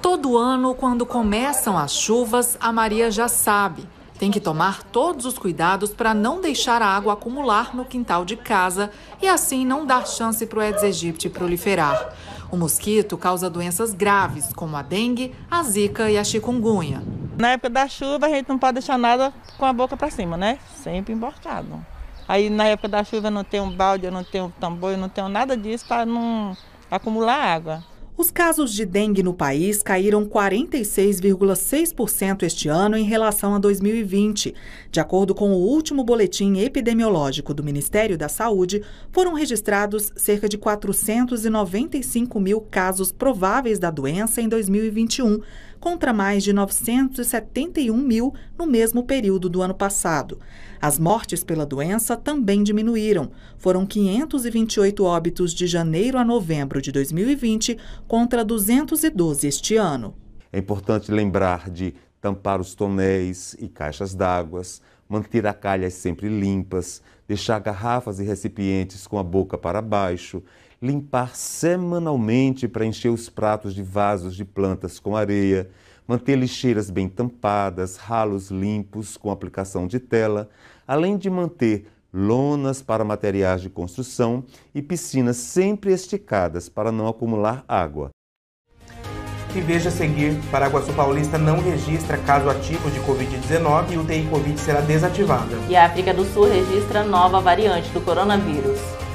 Todo 0.02 0.38
ano, 0.38 0.74
quando 0.74 1.06
começam 1.06 1.78
as 1.78 1.94
chuvas, 1.94 2.58
a 2.60 2.72
Maria 2.72 3.12
já 3.12 3.28
sabe. 3.28 3.88
Tem 4.18 4.32
que 4.32 4.40
tomar 4.40 4.82
todos 4.82 5.28
os 5.28 5.38
cuidados 5.38 5.94
para 5.94 6.12
não 6.16 6.42
deixar 6.42 6.82
a 6.82 6.88
água 6.88 7.14
acumular 7.14 7.76
no 7.76 7.86
quintal 7.86 8.26
de 8.26 8.36
casa 8.36 8.90
e 9.22 9.28
assim 9.28 9.64
não 9.64 9.86
dar 9.86 10.08
chance 10.08 10.44
para 10.48 10.58
o 10.58 10.62
Aedes 10.62 10.84
aegypti 10.84 11.30
proliferar. 11.30 12.16
O 12.50 12.56
mosquito 12.56 13.18
causa 13.18 13.50
doenças 13.50 13.94
graves, 13.94 14.54
como 14.54 14.78
a 14.78 14.82
dengue, 14.82 15.36
a 15.52 15.64
zika 15.64 16.10
e 16.10 16.18
a 16.18 16.24
chikungunya. 16.24 17.02
Na 17.38 17.52
época 17.52 17.70
da 17.70 17.88
chuva, 17.88 18.26
a 18.26 18.30
gente 18.30 18.48
não 18.48 18.58
pode 18.58 18.76
deixar 18.76 18.98
nada 18.98 19.34
com 19.58 19.66
a 19.66 19.74
boca 19.74 19.98
para 19.98 20.10
cima, 20.10 20.38
né? 20.38 20.58
Sempre 20.82 21.14
emborcado. 21.14 21.86
Aí 22.28 22.50
na 22.50 22.66
época 22.66 22.88
da 22.88 23.04
chuva 23.04 23.28
eu 23.28 23.32
não 23.32 23.44
tenho 23.44 23.70
balde, 23.72 24.06
eu 24.06 24.12
não 24.12 24.24
tenho 24.24 24.54
tambor, 24.60 24.92
eu 24.92 24.98
não 24.98 25.08
tenho 25.08 25.30
nada 25.30 25.56
disso 25.56 25.86
para 25.88 26.06
não 26.06 26.56
acumular 26.90 27.36
água. 27.36 27.84
Os 28.18 28.32
casos 28.32 28.74
de 28.74 28.84
dengue 28.84 29.22
no 29.22 29.32
país 29.32 29.84
caíram 29.84 30.26
46,6% 30.26 32.42
este 32.42 32.68
ano 32.68 32.98
em 32.98 33.04
relação 33.04 33.54
a 33.54 33.60
2020. 33.60 34.56
De 34.90 35.00
acordo 35.00 35.36
com 35.36 35.52
o 35.52 35.58
último 35.58 36.04
boletim 36.04 36.58
epidemiológico 36.58 37.54
do 37.54 37.64
Ministério 37.64 38.18
da 38.18 38.28
Saúde, 38.28 38.82
foram 39.12 39.36
registrados 39.36 40.12
cerca 40.16 40.50
de 40.50 40.58
495 40.58 42.40
mil 42.40 42.60
casos 42.60 43.12
prováveis 43.12 43.78
da 43.78 43.92
doença 43.92 44.42
em 44.42 44.50
2021 44.50 45.40
contra 45.80 46.14
mais 46.14 46.44
de 46.44 46.54
971 46.54 47.96
mil 47.96 48.34
no 48.58 48.66
mesmo 48.66 49.04
período 49.04 49.50
do 49.50 49.62
ano 49.62 49.74
passado. 49.74 50.40
As 50.82 51.00
mortes 51.00 51.44
pela 51.44 51.66
doença 51.66 52.16
também 52.16 52.64
diminuíram. 52.64 53.32
Foram 53.58 53.86
528 53.86 55.04
óbitos 55.04 55.54
de 55.54 55.68
janeiro 55.68 56.18
a 56.18 56.24
novembro 56.24 56.82
de 56.82 56.92
2020 56.92 57.78
contra 58.08 58.44
212 58.44 59.48
este 59.48 59.76
ano. 59.76 60.16
É 60.52 60.60
importante 60.60 61.12
lembrar 61.12 61.70
de 61.70 61.94
tampar 62.22 62.60
os 62.60 62.74
tonéis 62.74 63.56
e 63.60 63.68
caixas 63.68 64.14
d'água, 64.14 64.62
manter 65.08 65.46
as 65.46 65.56
calhas 65.56 65.94
sempre 65.94 66.28
limpas, 66.28 67.02
deixar 67.28 67.60
garrafas 67.60 68.20
e 68.20 68.24
recipientes 68.24 69.06
com 69.08 69.18
a 69.18 69.24
boca 69.24 69.58
para 69.58 69.82
baixo, 69.82 70.42
limpar 70.82 71.36
semanalmente 71.36 72.68
para 72.68 72.86
encher 72.86 73.10
os 73.10 73.30
pratos 73.30 73.74
de 73.74 73.82
vasos 73.82 74.36
de 74.36 74.46
plantas 74.46 75.00
com 75.00 75.16
areia, 75.16 75.70
manter 76.08 76.38
lixeiras 76.38 76.90
bem 76.90 77.10
tampadas, 77.10 77.98
ralos 77.98 78.50
limpos 78.50 79.18
com 79.18 79.32
aplicação 79.32 79.88
de 79.88 80.00
tela, 80.00 80.50
além 80.88 81.18
de 81.18 81.30
manter 81.30 81.88
lonas 82.14 82.82
para 82.82 83.04
materiais 83.04 83.62
de 83.62 83.70
construção 83.70 84.44
e 84.74 84.82
piscinas 84.82 85.38
sempre 85.38 85.92
esticadas 85.92 86.70
para 86.70 86.92
não 86.92 87.08
acumular 87.08 87.64
água. 87.68 88.10
E 89.56 89.62
veja 89.62 89.90
a 89.90 89.92
seguir, 89.92 90.40
Paraguaçu 90.52 90.94
Paulista 90.94 91.38
não 91.38 91.60
registra 91.60 92.18
caso 92.18 92.50
ativo 92.50 92.92
de 92.92 93.00
Covid-19 93.00 93.92
e 93.92 93.98
o 93.98 94.06
TI 94.06 94.28
Covid 94.30 94.60
será 94.60 94.82
desativada. 94.82 95.56
E 95.68 95.76
a 95.76 95.86
África 95.86 96.14
do 96.14 96.24
Sul 96.26 96.48
registra 96.48 97.04
nova 97.04 97.40
variante 97.40 97.90
do 97.90 98.02
coronavírus. 98.02 99.07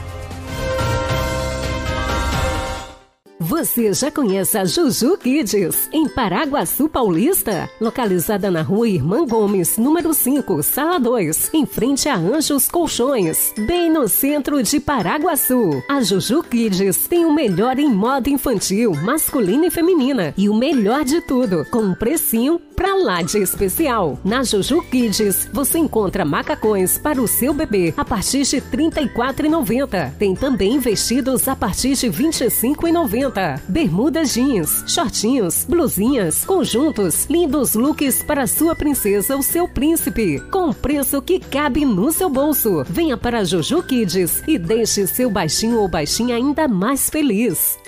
Você 3.63 3.93
já 3.93 4.11
conhece 4.11 4.59
a 4.59 4.65
Juju 4.65 5.17
Kids, 5.17 5.89
em 5.93 6.09
Paraguaçu 6.09 6.89
Paulista? 6.89 7.71
Localizada 7.81 8.51
na 8.51 8.61
rua 8.61 8.89
Irmã 8.89 9.25
Gomes, 9.25 9.79
número 9.79 10.13
5, 10.13 10.65
sala 10.65 10.99
2, 10.99 11.51
em 11.55 11.65
frente 11.65 12.09
a 12.09 12.17
Anjos 12.17 12.67
Colchões, 12.67 13.55
bem 13.57 13.89
no 13.89 14.09
centro 14.09 14.61
de 14.65 14.81
Paraguaçu. 14.81 15.81
A 15.89 16.03
Juju 16.03 16.43
Kids 16.43 17.07
tem 17.07 17.25
o 17.25 17.33
melhor 17.33 17.79
em 17.79 17.89
moda 17.89 18.29
infantil, 18.29 18.95
masculina 18.95 19.67
e 19.67 19.71
feminina. 19.71 20.35
E 20.37 20.49
o 20.49 20.55
melhor 20.55 21.05
de 21.05 21.21
tudo, 21.21 21.65
com 21.71 21.83
um 21.83 21.95
precinho 21.95 22.61
pra 22.75 22.95
lá 22.95 23.23
de 23.23 23.39
especial. 23.39 24.19
Na 24.25 24.43
Juju 24.43 24.83
Kids, 24.83 25.49
você 25.53 25.79
encontra 25.79 26.25
macacões 26.25 26.99
para 26.99 27.21
o 27.21 27.29
seu 27.29 27.53
bebê 27.53 27.93
a 27.97 28.05
partir 28.05 28.43
de 28.43 28.57
R$ 28.57 28.65
34,90. 28.73 30.13
Tem 30.19 30.35
também 30.35 30.79
vestidos 30.79 31.47
a 31.49 31.55
partir 31.55 31.95
de 31.95 32.09
R$ 32.09 32.25
25,90 32.25 33.61
bermudas 33.69 34.33
jeans, 34.33 34.85
shortinhos, 34.87 35.65
blusinhas, 35.69 36.45
conjuntos, 36.45 37.27
lindos 37.27 37.75
looks 37.75 38.23
para 38.23 38.47
sua 38.47 38.75
princesa 38.75 39.37
ou 39.37 39.43
seu 39.43 39.69
príncipe, 39.69 40.41
com 40.51 40.73
preço 40.73 41.21
que 41.23 41.39
cabe 41.39 41.85
no 41.85 42.11
seu 42.13 42.29
bolso. 42.29 42.85
Venha 42.89 43.17
para 43.17 43.45
Jojo 43.45 43.83
Kids 43.83 44.43
e 44.47 44.59
deixe 44.59 45.07
seu 45.07 45.31
baixinho 45.31 45.79
ou 45.79 45.89
baixinha 45.89 46.37
ainda 46.37 46.67
mais 46.67 47.11
feliz. 47.11 47.82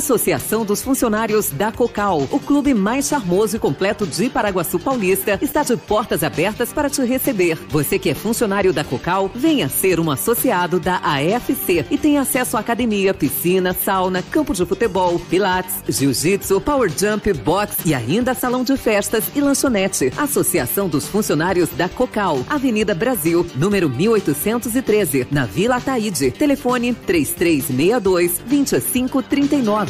Associação 0.00 0.64
dos 0.64 0.80
Funcionários 0.80 1.50
da 1.50 1.70
Cocal, 1.70 2.26
o 2.30 2.40
clube 2.40 2.72
mais 2.72 3.06
charmoso 3.06 3.56
e 3.56 3.58
completo 3.58 4.06
de 4.06 4.30
Paraguaçu 4.30 4.78
Paulista, 4.78 5.38
está 5.42 5.62
de 5.62 5.76
portas 5.76 6.24
abertas 6.24 6.72
para 6.72 6.88
te 6.88 7.02
receber. 7.02 7.58
Você 7.68 7.98
que 7.98 8.08
é 8.08 8.14
funcionário 8.14 8.72
da 8.72 8.82
Cocal, 8.82 9.30
venha 9.34 9.68
ser 9.68 10.00
um 10.00 10.10
associado 10.10 10.80
da 10.80 11.02
AFC 11.04 11.84
e 11.90 11.98
tem 11.98 12.16
acesso 12.16 12.56
à 12.56 12.60
academia, 12.60 13.12
piscina, 13.12 13.74
sauna, 13.74 14.22
campo 14.22 14.54
de 14.54 14.64
futebol, 14.64 15.18
pilates, 15.18 15.74
jiu-jitsu, 15.86 16.62
power 16.62 16.90
jump, 16.90 17.30
box 17.34 17.76
e 17.84 17.92
ainda 17.92 18.32
salão 18.32 18.64
de 18.64 18.78
festas 18.78 19.24
e 19.36 19.40
lanchonete. 19.42 20.10
Associação 20.16 20.88
dos 20.88 21.06
Funcionários 21.06 21.68
da 21.68 21.90
Cocal, 21.90 22.38
Avenida 22.48 22.94
Brasil, 22.94 23.46
número 23.54 23.90
1813, 23.90 25.28
na 25.30 25.44
Vila 25.44 25.76
Ataíde. 25.76 26.30
Telefone 26.30 26.94
3362 26.94 28.38
2539. 28.48 29.89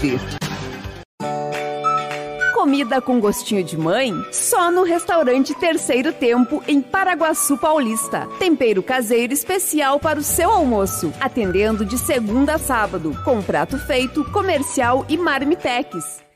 Comida 2.55 3.03
com 3.03 3.21
gostinho 3.21 3.63
de 3.63 3.77
mãe? 3.77 4.15
Só 4.33 4.71
no 4.71 4.83
restaurante 4.83 5.55
Terceiro 5.55 6.11
Tempo, 6.11 6.63
em 6.67 6.81
Paraguaçu 6.81 7.59
Paulista. 7.59 8.27
Tempero 8.39 8.83
caseiro 8.83 9.35
especial 9.35 10.01
para 10.01 10.19
o 10.19 10.23
seu 10.23 10.51
almoço. 10.51 11.13
Atendendo 11.21 11.85
de 11.85 11.99
segunda 11.99 12.55
a 12.55 12.59
sábado, 12.59 13.15
com 13.27 13.43
prato 13.43 13.77
feito, 13.77 14.25
comercial 14.33 15.05
e 15.07 15.19
marmitex. 15.19 16.30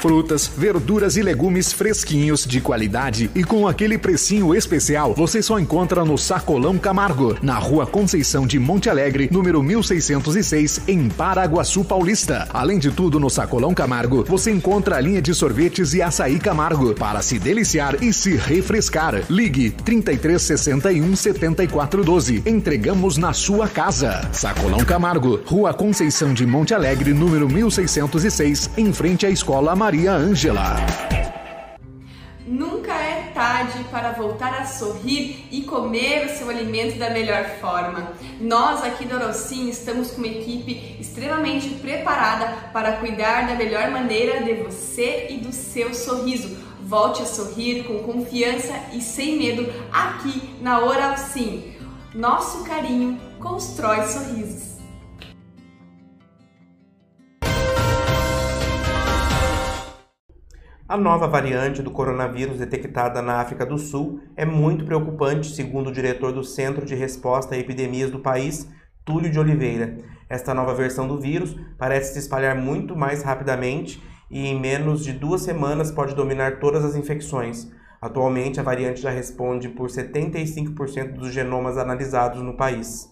Frutas, 0.00 0.48
verduras 0.56 1.16
e 1.16 1.22
legumes 1.22 1.72
fresquinhos, 1.72 2.46
de 2.46 2.60
qualidade 2.60 3.28
e 3.34 3.42
com 3.42 3.66
aquele 3.66 3.98
precinho 3.98 4.54
especial, 4.54 5.12
você 5.12 5.42
só 5.42 5.58
encontra 5.58 6.04
no 6.04 6.16
Sacolão 6.16 6.78
Camargo, 6.78 7.36
na 7.42 7.58
rua 7.58 7.84
Conceição 7.84 8.46
de 8.46 8.60
Monte 8.60 8.88
Alegre, 8.88 9.28
número 9.32 9.60
1606, 9.60 10.82
em 10.86 11.08
Paraguaçu 11.08 11.84
Paulista. 11.84 12.46
Além 12.54 12.78
de 12.78 12.92
tudo, 12.92 13.18
no 13.18 13.28
Sacolão 13.28 13.74
Camargo, 13.74 14.22
você 14.22 14.52
encontra 14.52 14.96
a 14.96 15.00
linha 15.00 15.20
de 15.20 15.34
sorvetes 15.34 15.92
e 15.94 16.00
açaí 16.00 16.38
Camargo, 16.38 16.94
para 16.94 17.20
se 17.20 17.36
deliciar 17.36 18.00
e 18.00 18.12
se 18.12 18.36
refrescar. 18.36 19.20
Ligue 19.28 19.70
3361 19.70 21.16
7412. 21.16 22.44
Entregamos 22.46 23.16
na 23.16 23.32
sua 23.32 23.66
casa. 23.66 24.28
Sacolão 24.32 24.84
Camargo, 24.84 25.40
rua 25.44 25.74
Conceição 25.74 26.32
de 26.32 26.46
Monte 26.46 26.72
Alegre, 26.72 27.12
número 27.12 27.48
1606, 27.48 28.70
em 28.76 28.92
frente 28.92 29.26
à 29.26 29.30
Escola 29.30 29.74
Maria. 29.74 29.87
Maria 29.88 30.12
Ângela. 30.12 30.76
Nunca 32.46 32.92
é 32.92 33.32
tarde 33.32 33.82
para 33.90 34.12
voltar 34.12 34.52
a 34.60 34.66
sorrir 34.66 35.48
e 35.50 35.62
comer 35.62 36.26
o 36.26 36.28
seu 36.28 36.50
alimento 36.50 36.98
da 36.98 37.08
melhor 37.08 37.42
forma. 37.58 38.12
Nós 38.38 38.84
aqui 38.84 39.06
do 39.06 39.14
Orocim 39.14 39.70
estamos 39.70 40.10
com 40.10 40.18
uma 40.18 40.26
equipe 40.26 40.98
extremamente 41.00 41.70
preparada 41.76 42.68
para 42.70 42.98
cuidar 42.98 43.46
da 43.46 43.54
melhor 43.54 43.90
maneira 43.90 44.42
de 44.42 44.62
você 44.62 45.28
e 45.30 45.38
do 45.38 45.54
seu 45.54 45.94
sorriso. 45.94 46.54
Volte 46.82 47.22
a 47.22 47.26
sorrir 47.26 47.84
com 47.84 48.00
confiança 48.00 48.74
e 48.92 49.00
sem 49.00 49.38
medo 49.38 49.72
aqui 49.90 50.54
na 50.60 50.84
Oral 50.84 51.16
Sim. 51.16 51.72
Nosso 52.14 52.62
carinho 52.62 53.18
constrói 53.40 54.06
sorrisos. 54.06 54.67
A 60.88 60.96
nova 60.96 61.28
variante 61.28 61.82
do 61.82 61.90
coronavírus 61.90 62.56
detectada 62.56 63.20
na 63.20 63.42
África 63.42 63.66
do 63.66 63.76
Sul 63.76 64.22
é 64.34 64.46
muito 64.46 64.86
preocupante, 64.86 65.54
segundo 65.54 65.88
o 65.88 65.92
diretor 65.92 66.32
do 66.32 66.42
Centro 66.42 66.86
de 66.86 66.94
Resposta 66.94 67.54
a 67.54 67.58
Epidemias 67.58 68.10
do 68.10 68.20
país, 68.20 68.66
Túlio 69.04 69.30
de 69.30 69.38
Oliveira. 69.38 69.98
Esta 70.30 70.54
nova 70.54 70.72
versão 70.72 71.06
do 71.06 71.20
vírus 71.20 71.54
parece 71.76 72.14
se 72.14 72.20
espalhar 72.20 72.56
muito 72.56 72.96
mais 72.96 73.22
rapidamente 73.22 74.02
e 74.30 74.46
em 74.46 74.58
menos 74.58 75.04
de 75.04 75.12
duas 75.12 75.42
semanas 75.42 75.92
pode 75.92 76.14
dominar 76.14 76.58
todas 76.58 76.82
as 76.82 76.96
infecções. 76.96 77.70
Atualmente, 78.00 78.58
a 78.58 78.62
variante 78.62 79.02
já 79.02 79.10
responde 79.10 79.68
por 79.68 79.90
75% 79.90 81.18
dos 81.18 81.34
genomas 81.34 81.76
analisados 81.76 82.40
no 82.40 82.56
país. 82.56 83.10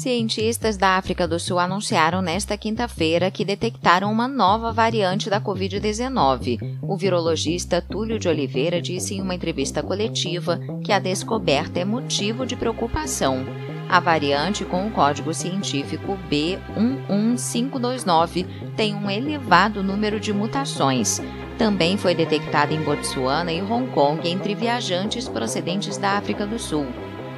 Cientistas 0.00 0.76
da 0.78 0.96
África 0.96 1.28
do 1.28 1.38
Sul 1.38 1.58
anunciaram 1.58 2.22
nesta 2.22 2.56
quinta-feira 2.56 3.30
que 3.30 3.44
detectaram 3.44 4.10
uma 4.10 4.26
nova 4.26 4.72
variante 4.72 5.28
da 5.28 5.38
Covid-19. 5.38 6.78
O 6.80 6.96
virologista 6.96 7.82
Túlio 7.82 8.18
de 8.18 8.26
Oliveira 8.26 8.80
disse 8.80 9.14
em 9.14 9.20
uma 9.20 9.34
entrevista 9.34 9.82
coletiva 9.82 10.58
que 10.82 10.90
a 10.90 10.98
descoberta 10.98 11.80
é 11.80 11.84
motivo 11.84 12.46
de 12.46 12.56
preocupação. 12.56 13.44
A 13.90 14.00
variante 14.00 14.64
com 14.64 14.86
o 14.86 14.90
código 14.90 15.34
científico 15.34 16.18
B11529 16.30 18.46
tem 18.74 18.94
um 18.94 19.10
elevado 19.10 19.82
número 19.82 20.18
de 20.18 20.32
mutações. 20.32 21.20
Também 21.58 21.98
foi 21.98 22.14
detectada 22.14 22.72
em 22.72 22.80
Botsuana 22.80 23.52
e 23.52 23.60
Hong 23.60 23.90
Kong 23.90 24.26
entre 24.26 24.54
viajantes 24.54 25.28
procedentes 25.28 25.98
da 25.98 26.12
África 26.12 26.46
do 26.46 26.58
Sul. 26.58 26.86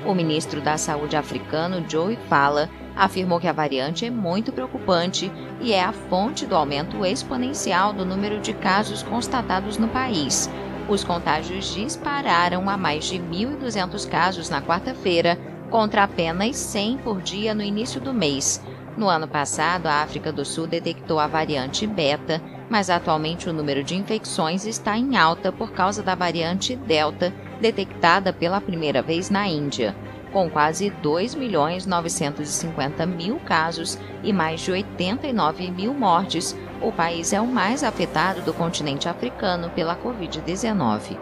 O 0.04 0.14
ministro 0.14 0.60
da 0.60 0.76
Saúde 0.76 1.16
africano, 1.16 1.84
Joey 1.88 2.18
Fala, 2.28 2.68
afirmou 2.96 3.38
que 3.38 3.46
a 3.46 3.52
variante 3.52 4.04
é 4.04 4.10
muito 4.10 4.52
preocupante 4.52 5.30
e 5.60 5.72
é 5.72 5.82
a 5.82 5.92
fonte 5.92 6.44
do 6.44 6.56
aumento 6.56 7.06
exponencial 7.06 7.92
do 7.92 8.04
número 8.04 8.40
de 8.40 8.52
casos 8.52 9.02
constatados 9.04 9.78
no 9.78 9.86
país. 9.86 10.50
Os 10.88 11.04
contágios 11.04 11.72
dispararam 11.72 12.68
a 12.68 12.76
mais 12.76 13.04
de 13.04 13.18
1.200 13.18 14.08
casos 14.08 14.50
na 14.50 14.60
quarta-feira, 14.60 15.38
contra 15.70 16.02
apenas 16.02 16.56
100 16.56 16.98
por 16.98 17.22
dia 17.22 17.54
no 17.54 17.62
início 17.62 18.00
do 18.00 18.12
mês. 18.12 18.60
No 18.96 19.08
ano 19.08 19.28
passado, 19.28 19.86
a 19.86 20.02
África 20.02 20.32
do 20.32 20.44
Sul 20.44 20.66
detectou 20.66 21.18
a 21.18 21.26
variante 21.26 21.86
Beta, 21.86 22.42
mas 22.68 22.90
atualmente 22.90 23.48
o 23.48 23.52
número 23.52 23.82
de 23.84 23.94
infecções 23.94 24.66
está 24.66 24.98
em 24.98 25.16
alta 25.16 25.52
por 25.52 25.70
causa 25.72 26.02
da 26.02 26.14
variante 26.14 26.74
Delta, 26.74 27.32
detectada 27.62 28.32
pela 28.32 28.60
primeira 28.60 29.00
vez 29.00 29.30
na 29.30 29.48
Índia. 29.48 29.96
Com 30.32 30.50
quase 30.50 30.90
2 30.90 31.34
milhões 31.34 31.86
950 31.86 33.06
mil 33.06 33.38
casos 33.40 33.98
e 34.22 34.32
mais 34.32 34.60
de 34.60 34.72
89 34.72 35.70
mil 35.70 35.94
mortes, 35.94 36.56
o 36.82 36.90
país 36.90 37.32
é 37.32 37.40
o 37.40 37.46
mais 37.46 37.84
afetado 37.84 38.42
do 38.42 38.52
continente 38.52 39.08
africano 39.08 39.70
pela 39.70 39.96
Covid-19. 39.96 41.16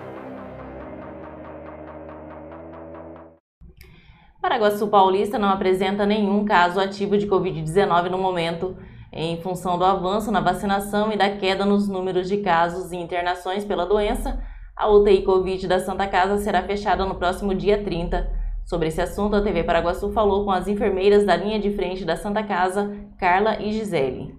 Paraguaçu 4.41 4.89
Paulista 4.89 5.39
não 5.39 5.51
apresenta 5.51 6.07
nenhum 6.07 6.45
caso 6.45 6.81
ativo 6.81 7.19
de 7.19 7.27
Covid-19 7.27 8.09
no 8.09 8.17
momento, 8.17 8.77
em 9.13 9.41
função 9.43 9.77
do 9.77 9.85
avanço 9.85 10.31
na 10.31 10.41
vacinação 10.41 11.13
e 11.13 11.17
da 11.17 11.29
queda 11.31 11.67
nos 11.67 11.89
números 11.89 12.29
de 12.29 12.39
casos 12.39 12.91
e 12.93 12.97
internações 12.97 13.65
pela 13.65 13.85
doença. 13.85 14.41
A 14.81 14.89
UTI 14.89 15.21
Covid 15.21 15.69
da 15.69 15.79
Santa 15.79 16.07
Casa 16.07 16.39
será 16.39 16.63
fechada 16.63 17.05
no 17.05 17.15
próximo 17.15 17.55
dia 17.55 17.85
30. 17.85 18.31
Sobre 18.65 18.89
esse 18.89 18.99
assunto, 18.99 19.37
a 19.37 19.43
TV 19.43 19.63
Paraguaçu 19.63 20.11
falou 20.11 20.43
com 20.43 20.51
as 20.51 20.69
enfermeiras 20.69 21.23
da 21.27 21.37
linha 21.37 21.61
de 21.61 21.71
frente 21.71 22.03
da 22.03 22.17
Santa 22.17 22.43
Casa, 22.43 22.91
Carla 23.19 23.61
e 23.61 23.73
Gisele. 23.73 24.35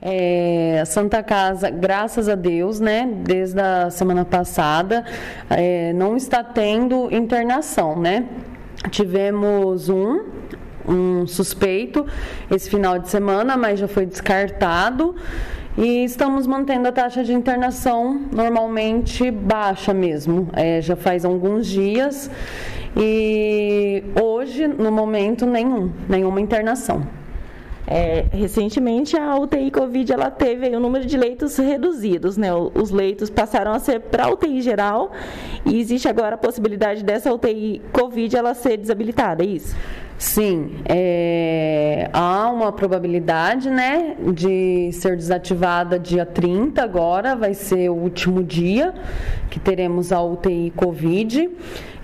É, 0.00 0.82
Santa 0.86 1.22
Casa, 1.22 1.68
graças 1.68 2.26
a 2.26 2.34
Deus, 2.34 2.80
né, 2.80 3.06
desde 3.22 3.60
a 3.60 3.90
semana 3.90 4.24
passada, 4.24 5.04
é, 5.50 5.92
não 5.92 6.16
está 6.16 6.42
tendo 6.42 7.14
internação, 7.14 8.00
né? 8.00 8.26
Tivemos 8.90 9.90
um, 9.90 10.24
um 10.88 11.26
suspeito 11.26 12.06
esse 12.50 12.70
final 12.70 12.98
de 12.98 13.10
semana, 13.10 13.58
mas 13.58 13.78
já 13.78 13.86
foi 13.86 14.06
descartado. 14.06 15.14
E 15.82 16.04
estamos 16.04 16.46
mantendo 16.46 16.88
a 16.88 16.92
taxa 16.92 17.24
de 17.24 17.32
internação 17.32 18.20
normalmente 18.30 19.30
baixa 19.30 19.94
mesmo, 19.94 20.46
é, 20.52 20.78
já 20.82 20.94
faz 20.94 21.24
alguns 21.24 21.66
dias. 21.66 22.30
E 22.94 24.04
hoje, 24.22 24.68
no 24.68 24.92
momento, 24.92 25.46
nenhum, 25.46 25.90
nenhuma 26.06 26.38
internação. 26.38 27.06
É, 27.86 28.26
recentemente 28.30 29.16
a 29.16 29.34
UTI 29.36 29.70
Covid 29.70 30.12
ela 30.12 30.30
teve 30.30 30.68
o 30.68 30.78
número 30.78 31.06
de 31.06 31.16
leitos 31.16 31.56
reduzidos, 31.56 32.36
né? 32.36 32.50
Os 32.54 32.90
leitos 32.90 33.30
passaram 33.30 33.72
a 33.72 33.78
ser 33.78 34.00
para 34.00 34.30
UTI 34.30 34.60
geral 34.60 35.10
e 35.64 35.80
existe 35.80 36.06
agora 36.06 36.34
a 36.34 36.38
possibilidade 36.38 37.02
dessa 37.02 37.32
UTI 37.32 37.80
Covid 37.90 38.36
ela 38.36 38.52
ser 38.52 38.76
desabilitada, 38.76 39.42
é 39.42 39.46
isso? 39.46 39.74
Sim, 40.20 40.72
é, 40.84 42.10
há 42.12 42.50
uma 42.50 42.70
probabilidade, 42.70 43.70
né, 43.70 44.16
de 44.34 44.92
ser 44.92 45.16
desativada 45.16 45.98
dia 45.98 46.26
30 46.26 46.82
agora, 46.82 47.34
vai 47.34 47.54
ser 47.54 47.88
o 47.88 47.94
último 47.94 48.44
dia 48.44 48.92
que 49.48 49.58
teremos 49.58 50.12
a 50.12 50.22
UTI 50.22 50.74
Covid. 50.76 51.48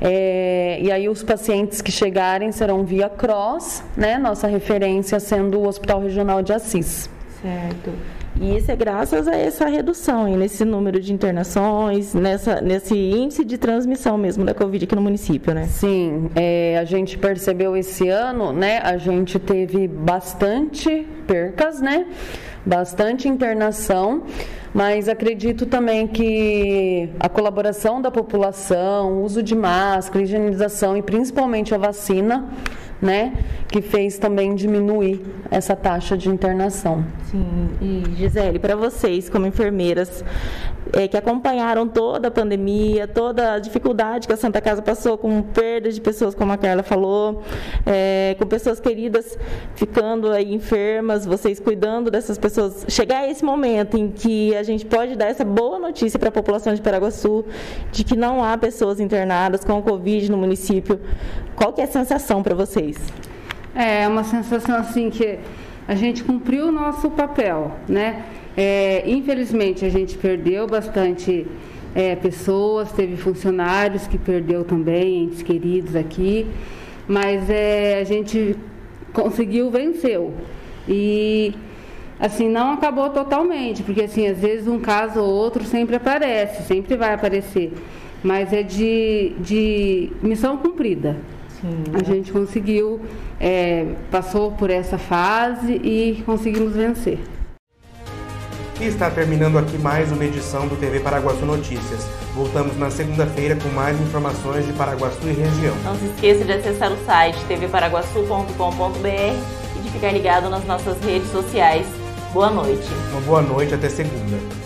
É, 0.01 0.79
e 0.81 0.91
aí 0.91 1.11
os 1.11 1.23
pacientes 1.23 1.83
que 1.83 1.93
chegarem 1.93 2.51
serão 2.53 2.87
via 2.87 3.11
CROSS, 3.11 3.85
né, 3.95 4.17
nossa 4.17 4.47
referência 4.47 5.21
sendo 5.21 5.59
o 5.59 5.69
Hospital 5.69 6.01
Regional 6.01 6.41
de 6.43 6.55
Assis. 6.55 7.11
Certo. 7.43 7.93
E 8.41 8.59
isso 8.59 8.71
é 8.71 8.77
graças 8.77 9.27
a 9.27 9.35
essa 9.35 9.67
redução 9.67 10.27
nesse 10.37 10.65
número 10.65 11.01
de 11.01 11.13
internações, 11.13 12.13
nessa, 12.13 12.61
nesse 12.61 12.95
índice 12.95 13.45
de 13.45 13.57
transmissão 13.57 14.19
mesmo 14.19 14.45
da 14.45 14.53
Covid 14.53 14.85
aqui 14.85 14.95
no 14.95 15.01
município, 15.01 15.55
né? 15.55 15.67
Sim, 15.67 16.31
é, 16.35 16.77
a 16.79 16.85
gente 16.85 17.17
percebeu 17.17 17.75
esse 17.75 18.09
ano, 18.09 18.53
né? 18.53 18.79
A 18.81 18.99
gente 18.99 19.39
teve 19.39 19.89
bastante 19.89 21.07
percas, 21.27 21.81
né? 21.81 22.07
Bastante 22.65 23.27
internação, 23.27 24.25
mas 24.75 25.09
acredito 25.09 25.65
também 25.65 26.07
que 26.07 27.09
a 27.19 27.31
colaboração 27.31 28.03
da 28.03 28.11
população, 28.11 29.23
uso 29.23 29.43
de 29.43 29.55
máscara, 29.55 30.23
higienização 30.23 30.95
e 30.95 31.01
principalmente 31.01 31.75
a 31.75 31.79
vacina 31.79 32.51
né, 33.01 33.33
que 33.69 33.83
fez 33.83 34.19
também 34.19 34.55
diminuir 34.55 35.21
essa 35.51 35.77
taxa 35.77 36.17
de 36.17 36.29
internação. 36.29 37.05
Sim, 37.31 37.69
e 37.81 38.17
Gisele, 38.17 38.59
para 38.59 38.75
vocês 38.75 39.29
como 39.29 39.47
enfermeiras, 39.47 40.25
é, 40.93 41.09
que 41.09 41.17
acompanharam 41.17 41.89
toda 41.89 42.29
a 42.29 42.31
pandemia, 42.31 43.07
toda 43.07 43.55
a 43.55 43.59
dificuldade 43.59 44.27
que 44.27 44.33
a 44.33 44.37
Santa 44.37 44.61
Casa 44.61 44.83
passou 44.83 45.17
com 45.17 45.43
perda 45.43 45.91
de 45.91 46.01
pessoas, 46.01 46.35
como 46.35 46.53
a 46.53 46.57
Carla 46.57 46.83
falou, 46.83 47.43
é, 47.85 48.37
com 48.39 48.47
pessoas 48.47 48.81
queridas 48.81 49.39
ficando 49.75 50.31
aí 50.31 50.53
enfermas, 50.53 51.25
vocês 51.25 51.59
cuidando 51.59 52.11
dessas 52.11 52.39
pessoas. 52.39 52.85
Chegar 52.89 53.21
a 53.21 53.29
esse 53.29 53.45
momento 53.45 53.97
em 53.97 54.11
que 54.11 54.55
a 54.55 54.63
gente 54.63 54.85
pode 54.85 55.17
dar 55.17 55.27
essa 55.27 55.45
boa 55.45 55.79
notícia 55.79 56.19
para 56.19 56.29
a 56.29 56.33
população 56.33 56.75
de 56.75 56.83
Paraguaçu 56.83 57.45
de 57.93 58.05
que 58.05 58.17
não 58.17 58.45
há 58.45 58.57
pessoas 58.57 59.01
internadas 59.01 59.65
com 59.65 59.83
Covid 59.83 60.31
no 60.31 60.37
município. 60.37 61.01
Qual 61.55 61.73
que 61.73 61.81
é 61.81 61.85
a 61.85 61.89
sensação 61.89 62.43
para 62.43 62.55
vocês? 62.55 62.97
É 63.75 64.09
uma 64.09 64.25
sensação 64.25 64.77
assim 64.77 65.11
que 65.11 65.39
a 65.87 65.95
gente 65.95 66.25
cumpriu 66.25 66.69
o 66.69 66.73
nosso 66.73 67.11
papel, 67.11 67.73
né? 67.89 68.25
É, 68.57 69.03
infelizmente 69.07 69.85
a 69.85 69.91
gente 69.91 70.17
perdeu 70.17 70.67
bastante 70.67 71.47
é, 71.95 72.17
pessoas, 72.17 72.91
teve 72.93 73.17
funcionários 73.17 74.07
que 74.07 74.17
perdeu 74.17 74.65
também, 74.65 75.25
entes 75.25 75.43
queridos 75.43 75.95
aqui, 75.95 76.47
mas 77.07 77.51
é, 77.51 77.99
a 78.01 78.05
gente 78.05 78.57
conseguiu 79.13 79.71
venceu. 79.71 80.33
E 80.89 81.55
assim, 82.19 82.49
não 82.49 82.73
acabou 82.73 83.11
totalmente, 83.11 83.83
porque 83.83 84.03
assim, 84.03 84.27
às 84.27 84.39
vezes 84.39 84.67
um 84.67 84.79
caso 84.79 85.21
ou 85.21 85.29
outro 85.29 85.65
sempre 85.65 85.97
aparece, 85.97 86.63
sempre 86.63 86.97
vai 86.97 87.13
aparecer. 87.13 87.73
Mas 88.23 88.53
é 88.53 88.63
de, 88.63 89.35
de 89.41 90.11
missão 90.23 90.57
cumprida. 90.57 91.17
Sim, 91.61 91.85
a 91.95 92.03
gente 92.03 92.33
conseguiu, 92.33 93.01
é, 93.39 93.87
passou 94.11 94.53
por 94.53 94.71
essa 94.71 94.99
fase 94.99 95.73
e 95.83 96.23
conseguimos 96.25 96.75
vencer. 96.75 97.19
E 98.79 98.85
está 98.85 99.11
terminando 99.11 99.59
aqui 99.59 99.79
mais 99.79 100.13
uma 100.13 100.23
edição 100.23 100.69
do 100.69 100.77
TV 100.77 101.01
Paraguaçu 101.01 101.47
Notícias. 101.47 102.07
Voltamos 102.35 102.77
na 102.77 102.91
segunda-feira 102.91 103.57
com 103.57 103.71
mais 103.71 103.99
informações 103.99 104.67
de 104.67 104.73
Paraguaçu 104.75 105.27
e 105.27 105.33
região. 105.33 105.75
Não 105.83 105.97
se 105.97 106.05
esqueça 106.05 106.45
de 106.45 106.53
acessar 106.53 106.93
o 106.93 107.07
site 107.07 107.39
tvparaguaçu.com.br 107.49 109.09
e 109.77 109.79
de 109.81 109.91
ficar 109.91 110.13
ligado 110.13 110.51
nas 110.51 110.65
nossas 110.67 111.01
redes 111.03 111.31
sociais. 111.31 111.87
Boa 112.35 112.51
noite. 112.51 112.87
Uma 113.13 113.21
boa 113.23 113.41
noite, 113.41 113.73
até 113.73 113.89
segunda. 113.89 114.66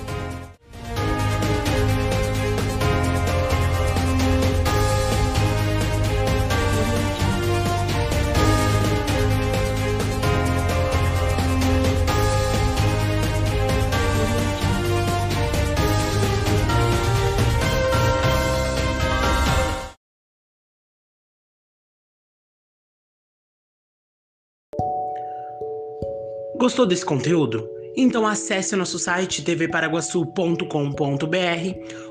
Gostou 26.60 26.84
desse 26.84 27.06
conteúdo? 27.06 27.66
Então 27.96 28.26
acesse 28.26 28.76
nosso 28.76 28.98
site 28.98 29.42
tvparaguaçu.com.br 29.42 30.62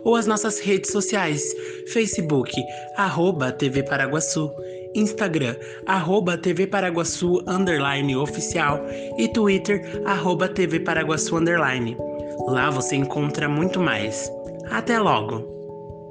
ou 0.03 0.15
as 0.15 0.25
nossas 0.25 0.59
redes 0.59 0.91
sociais, 0.91 1.43
Facebook, 1.93 2.51
arroba 2.97 3.51
TV 3.51 3.83
Paraguaçu, 3.83 4.51
Instagram, 4.95 5.55
arroba 5.85 6.35
TV 6.35 6.65
Paraguaçu, 6.65 7.43
underline 7.47 8.15
oficial 8.15 8.83
e 9.19 9.27
Twitter, 9.27 10.01
arroba 10.03 10.49
TV 10.49 10.79
Paraguaçu, 10.79 11.37
underline. 11.37 11.95
Lá 12.47 12.71
você 12.71 12.95
encontra 12.95 13.47
muito 13.47 13.79
mais. 13.79 14.31
Até 14.71 14.97
logo! 14.97 15.58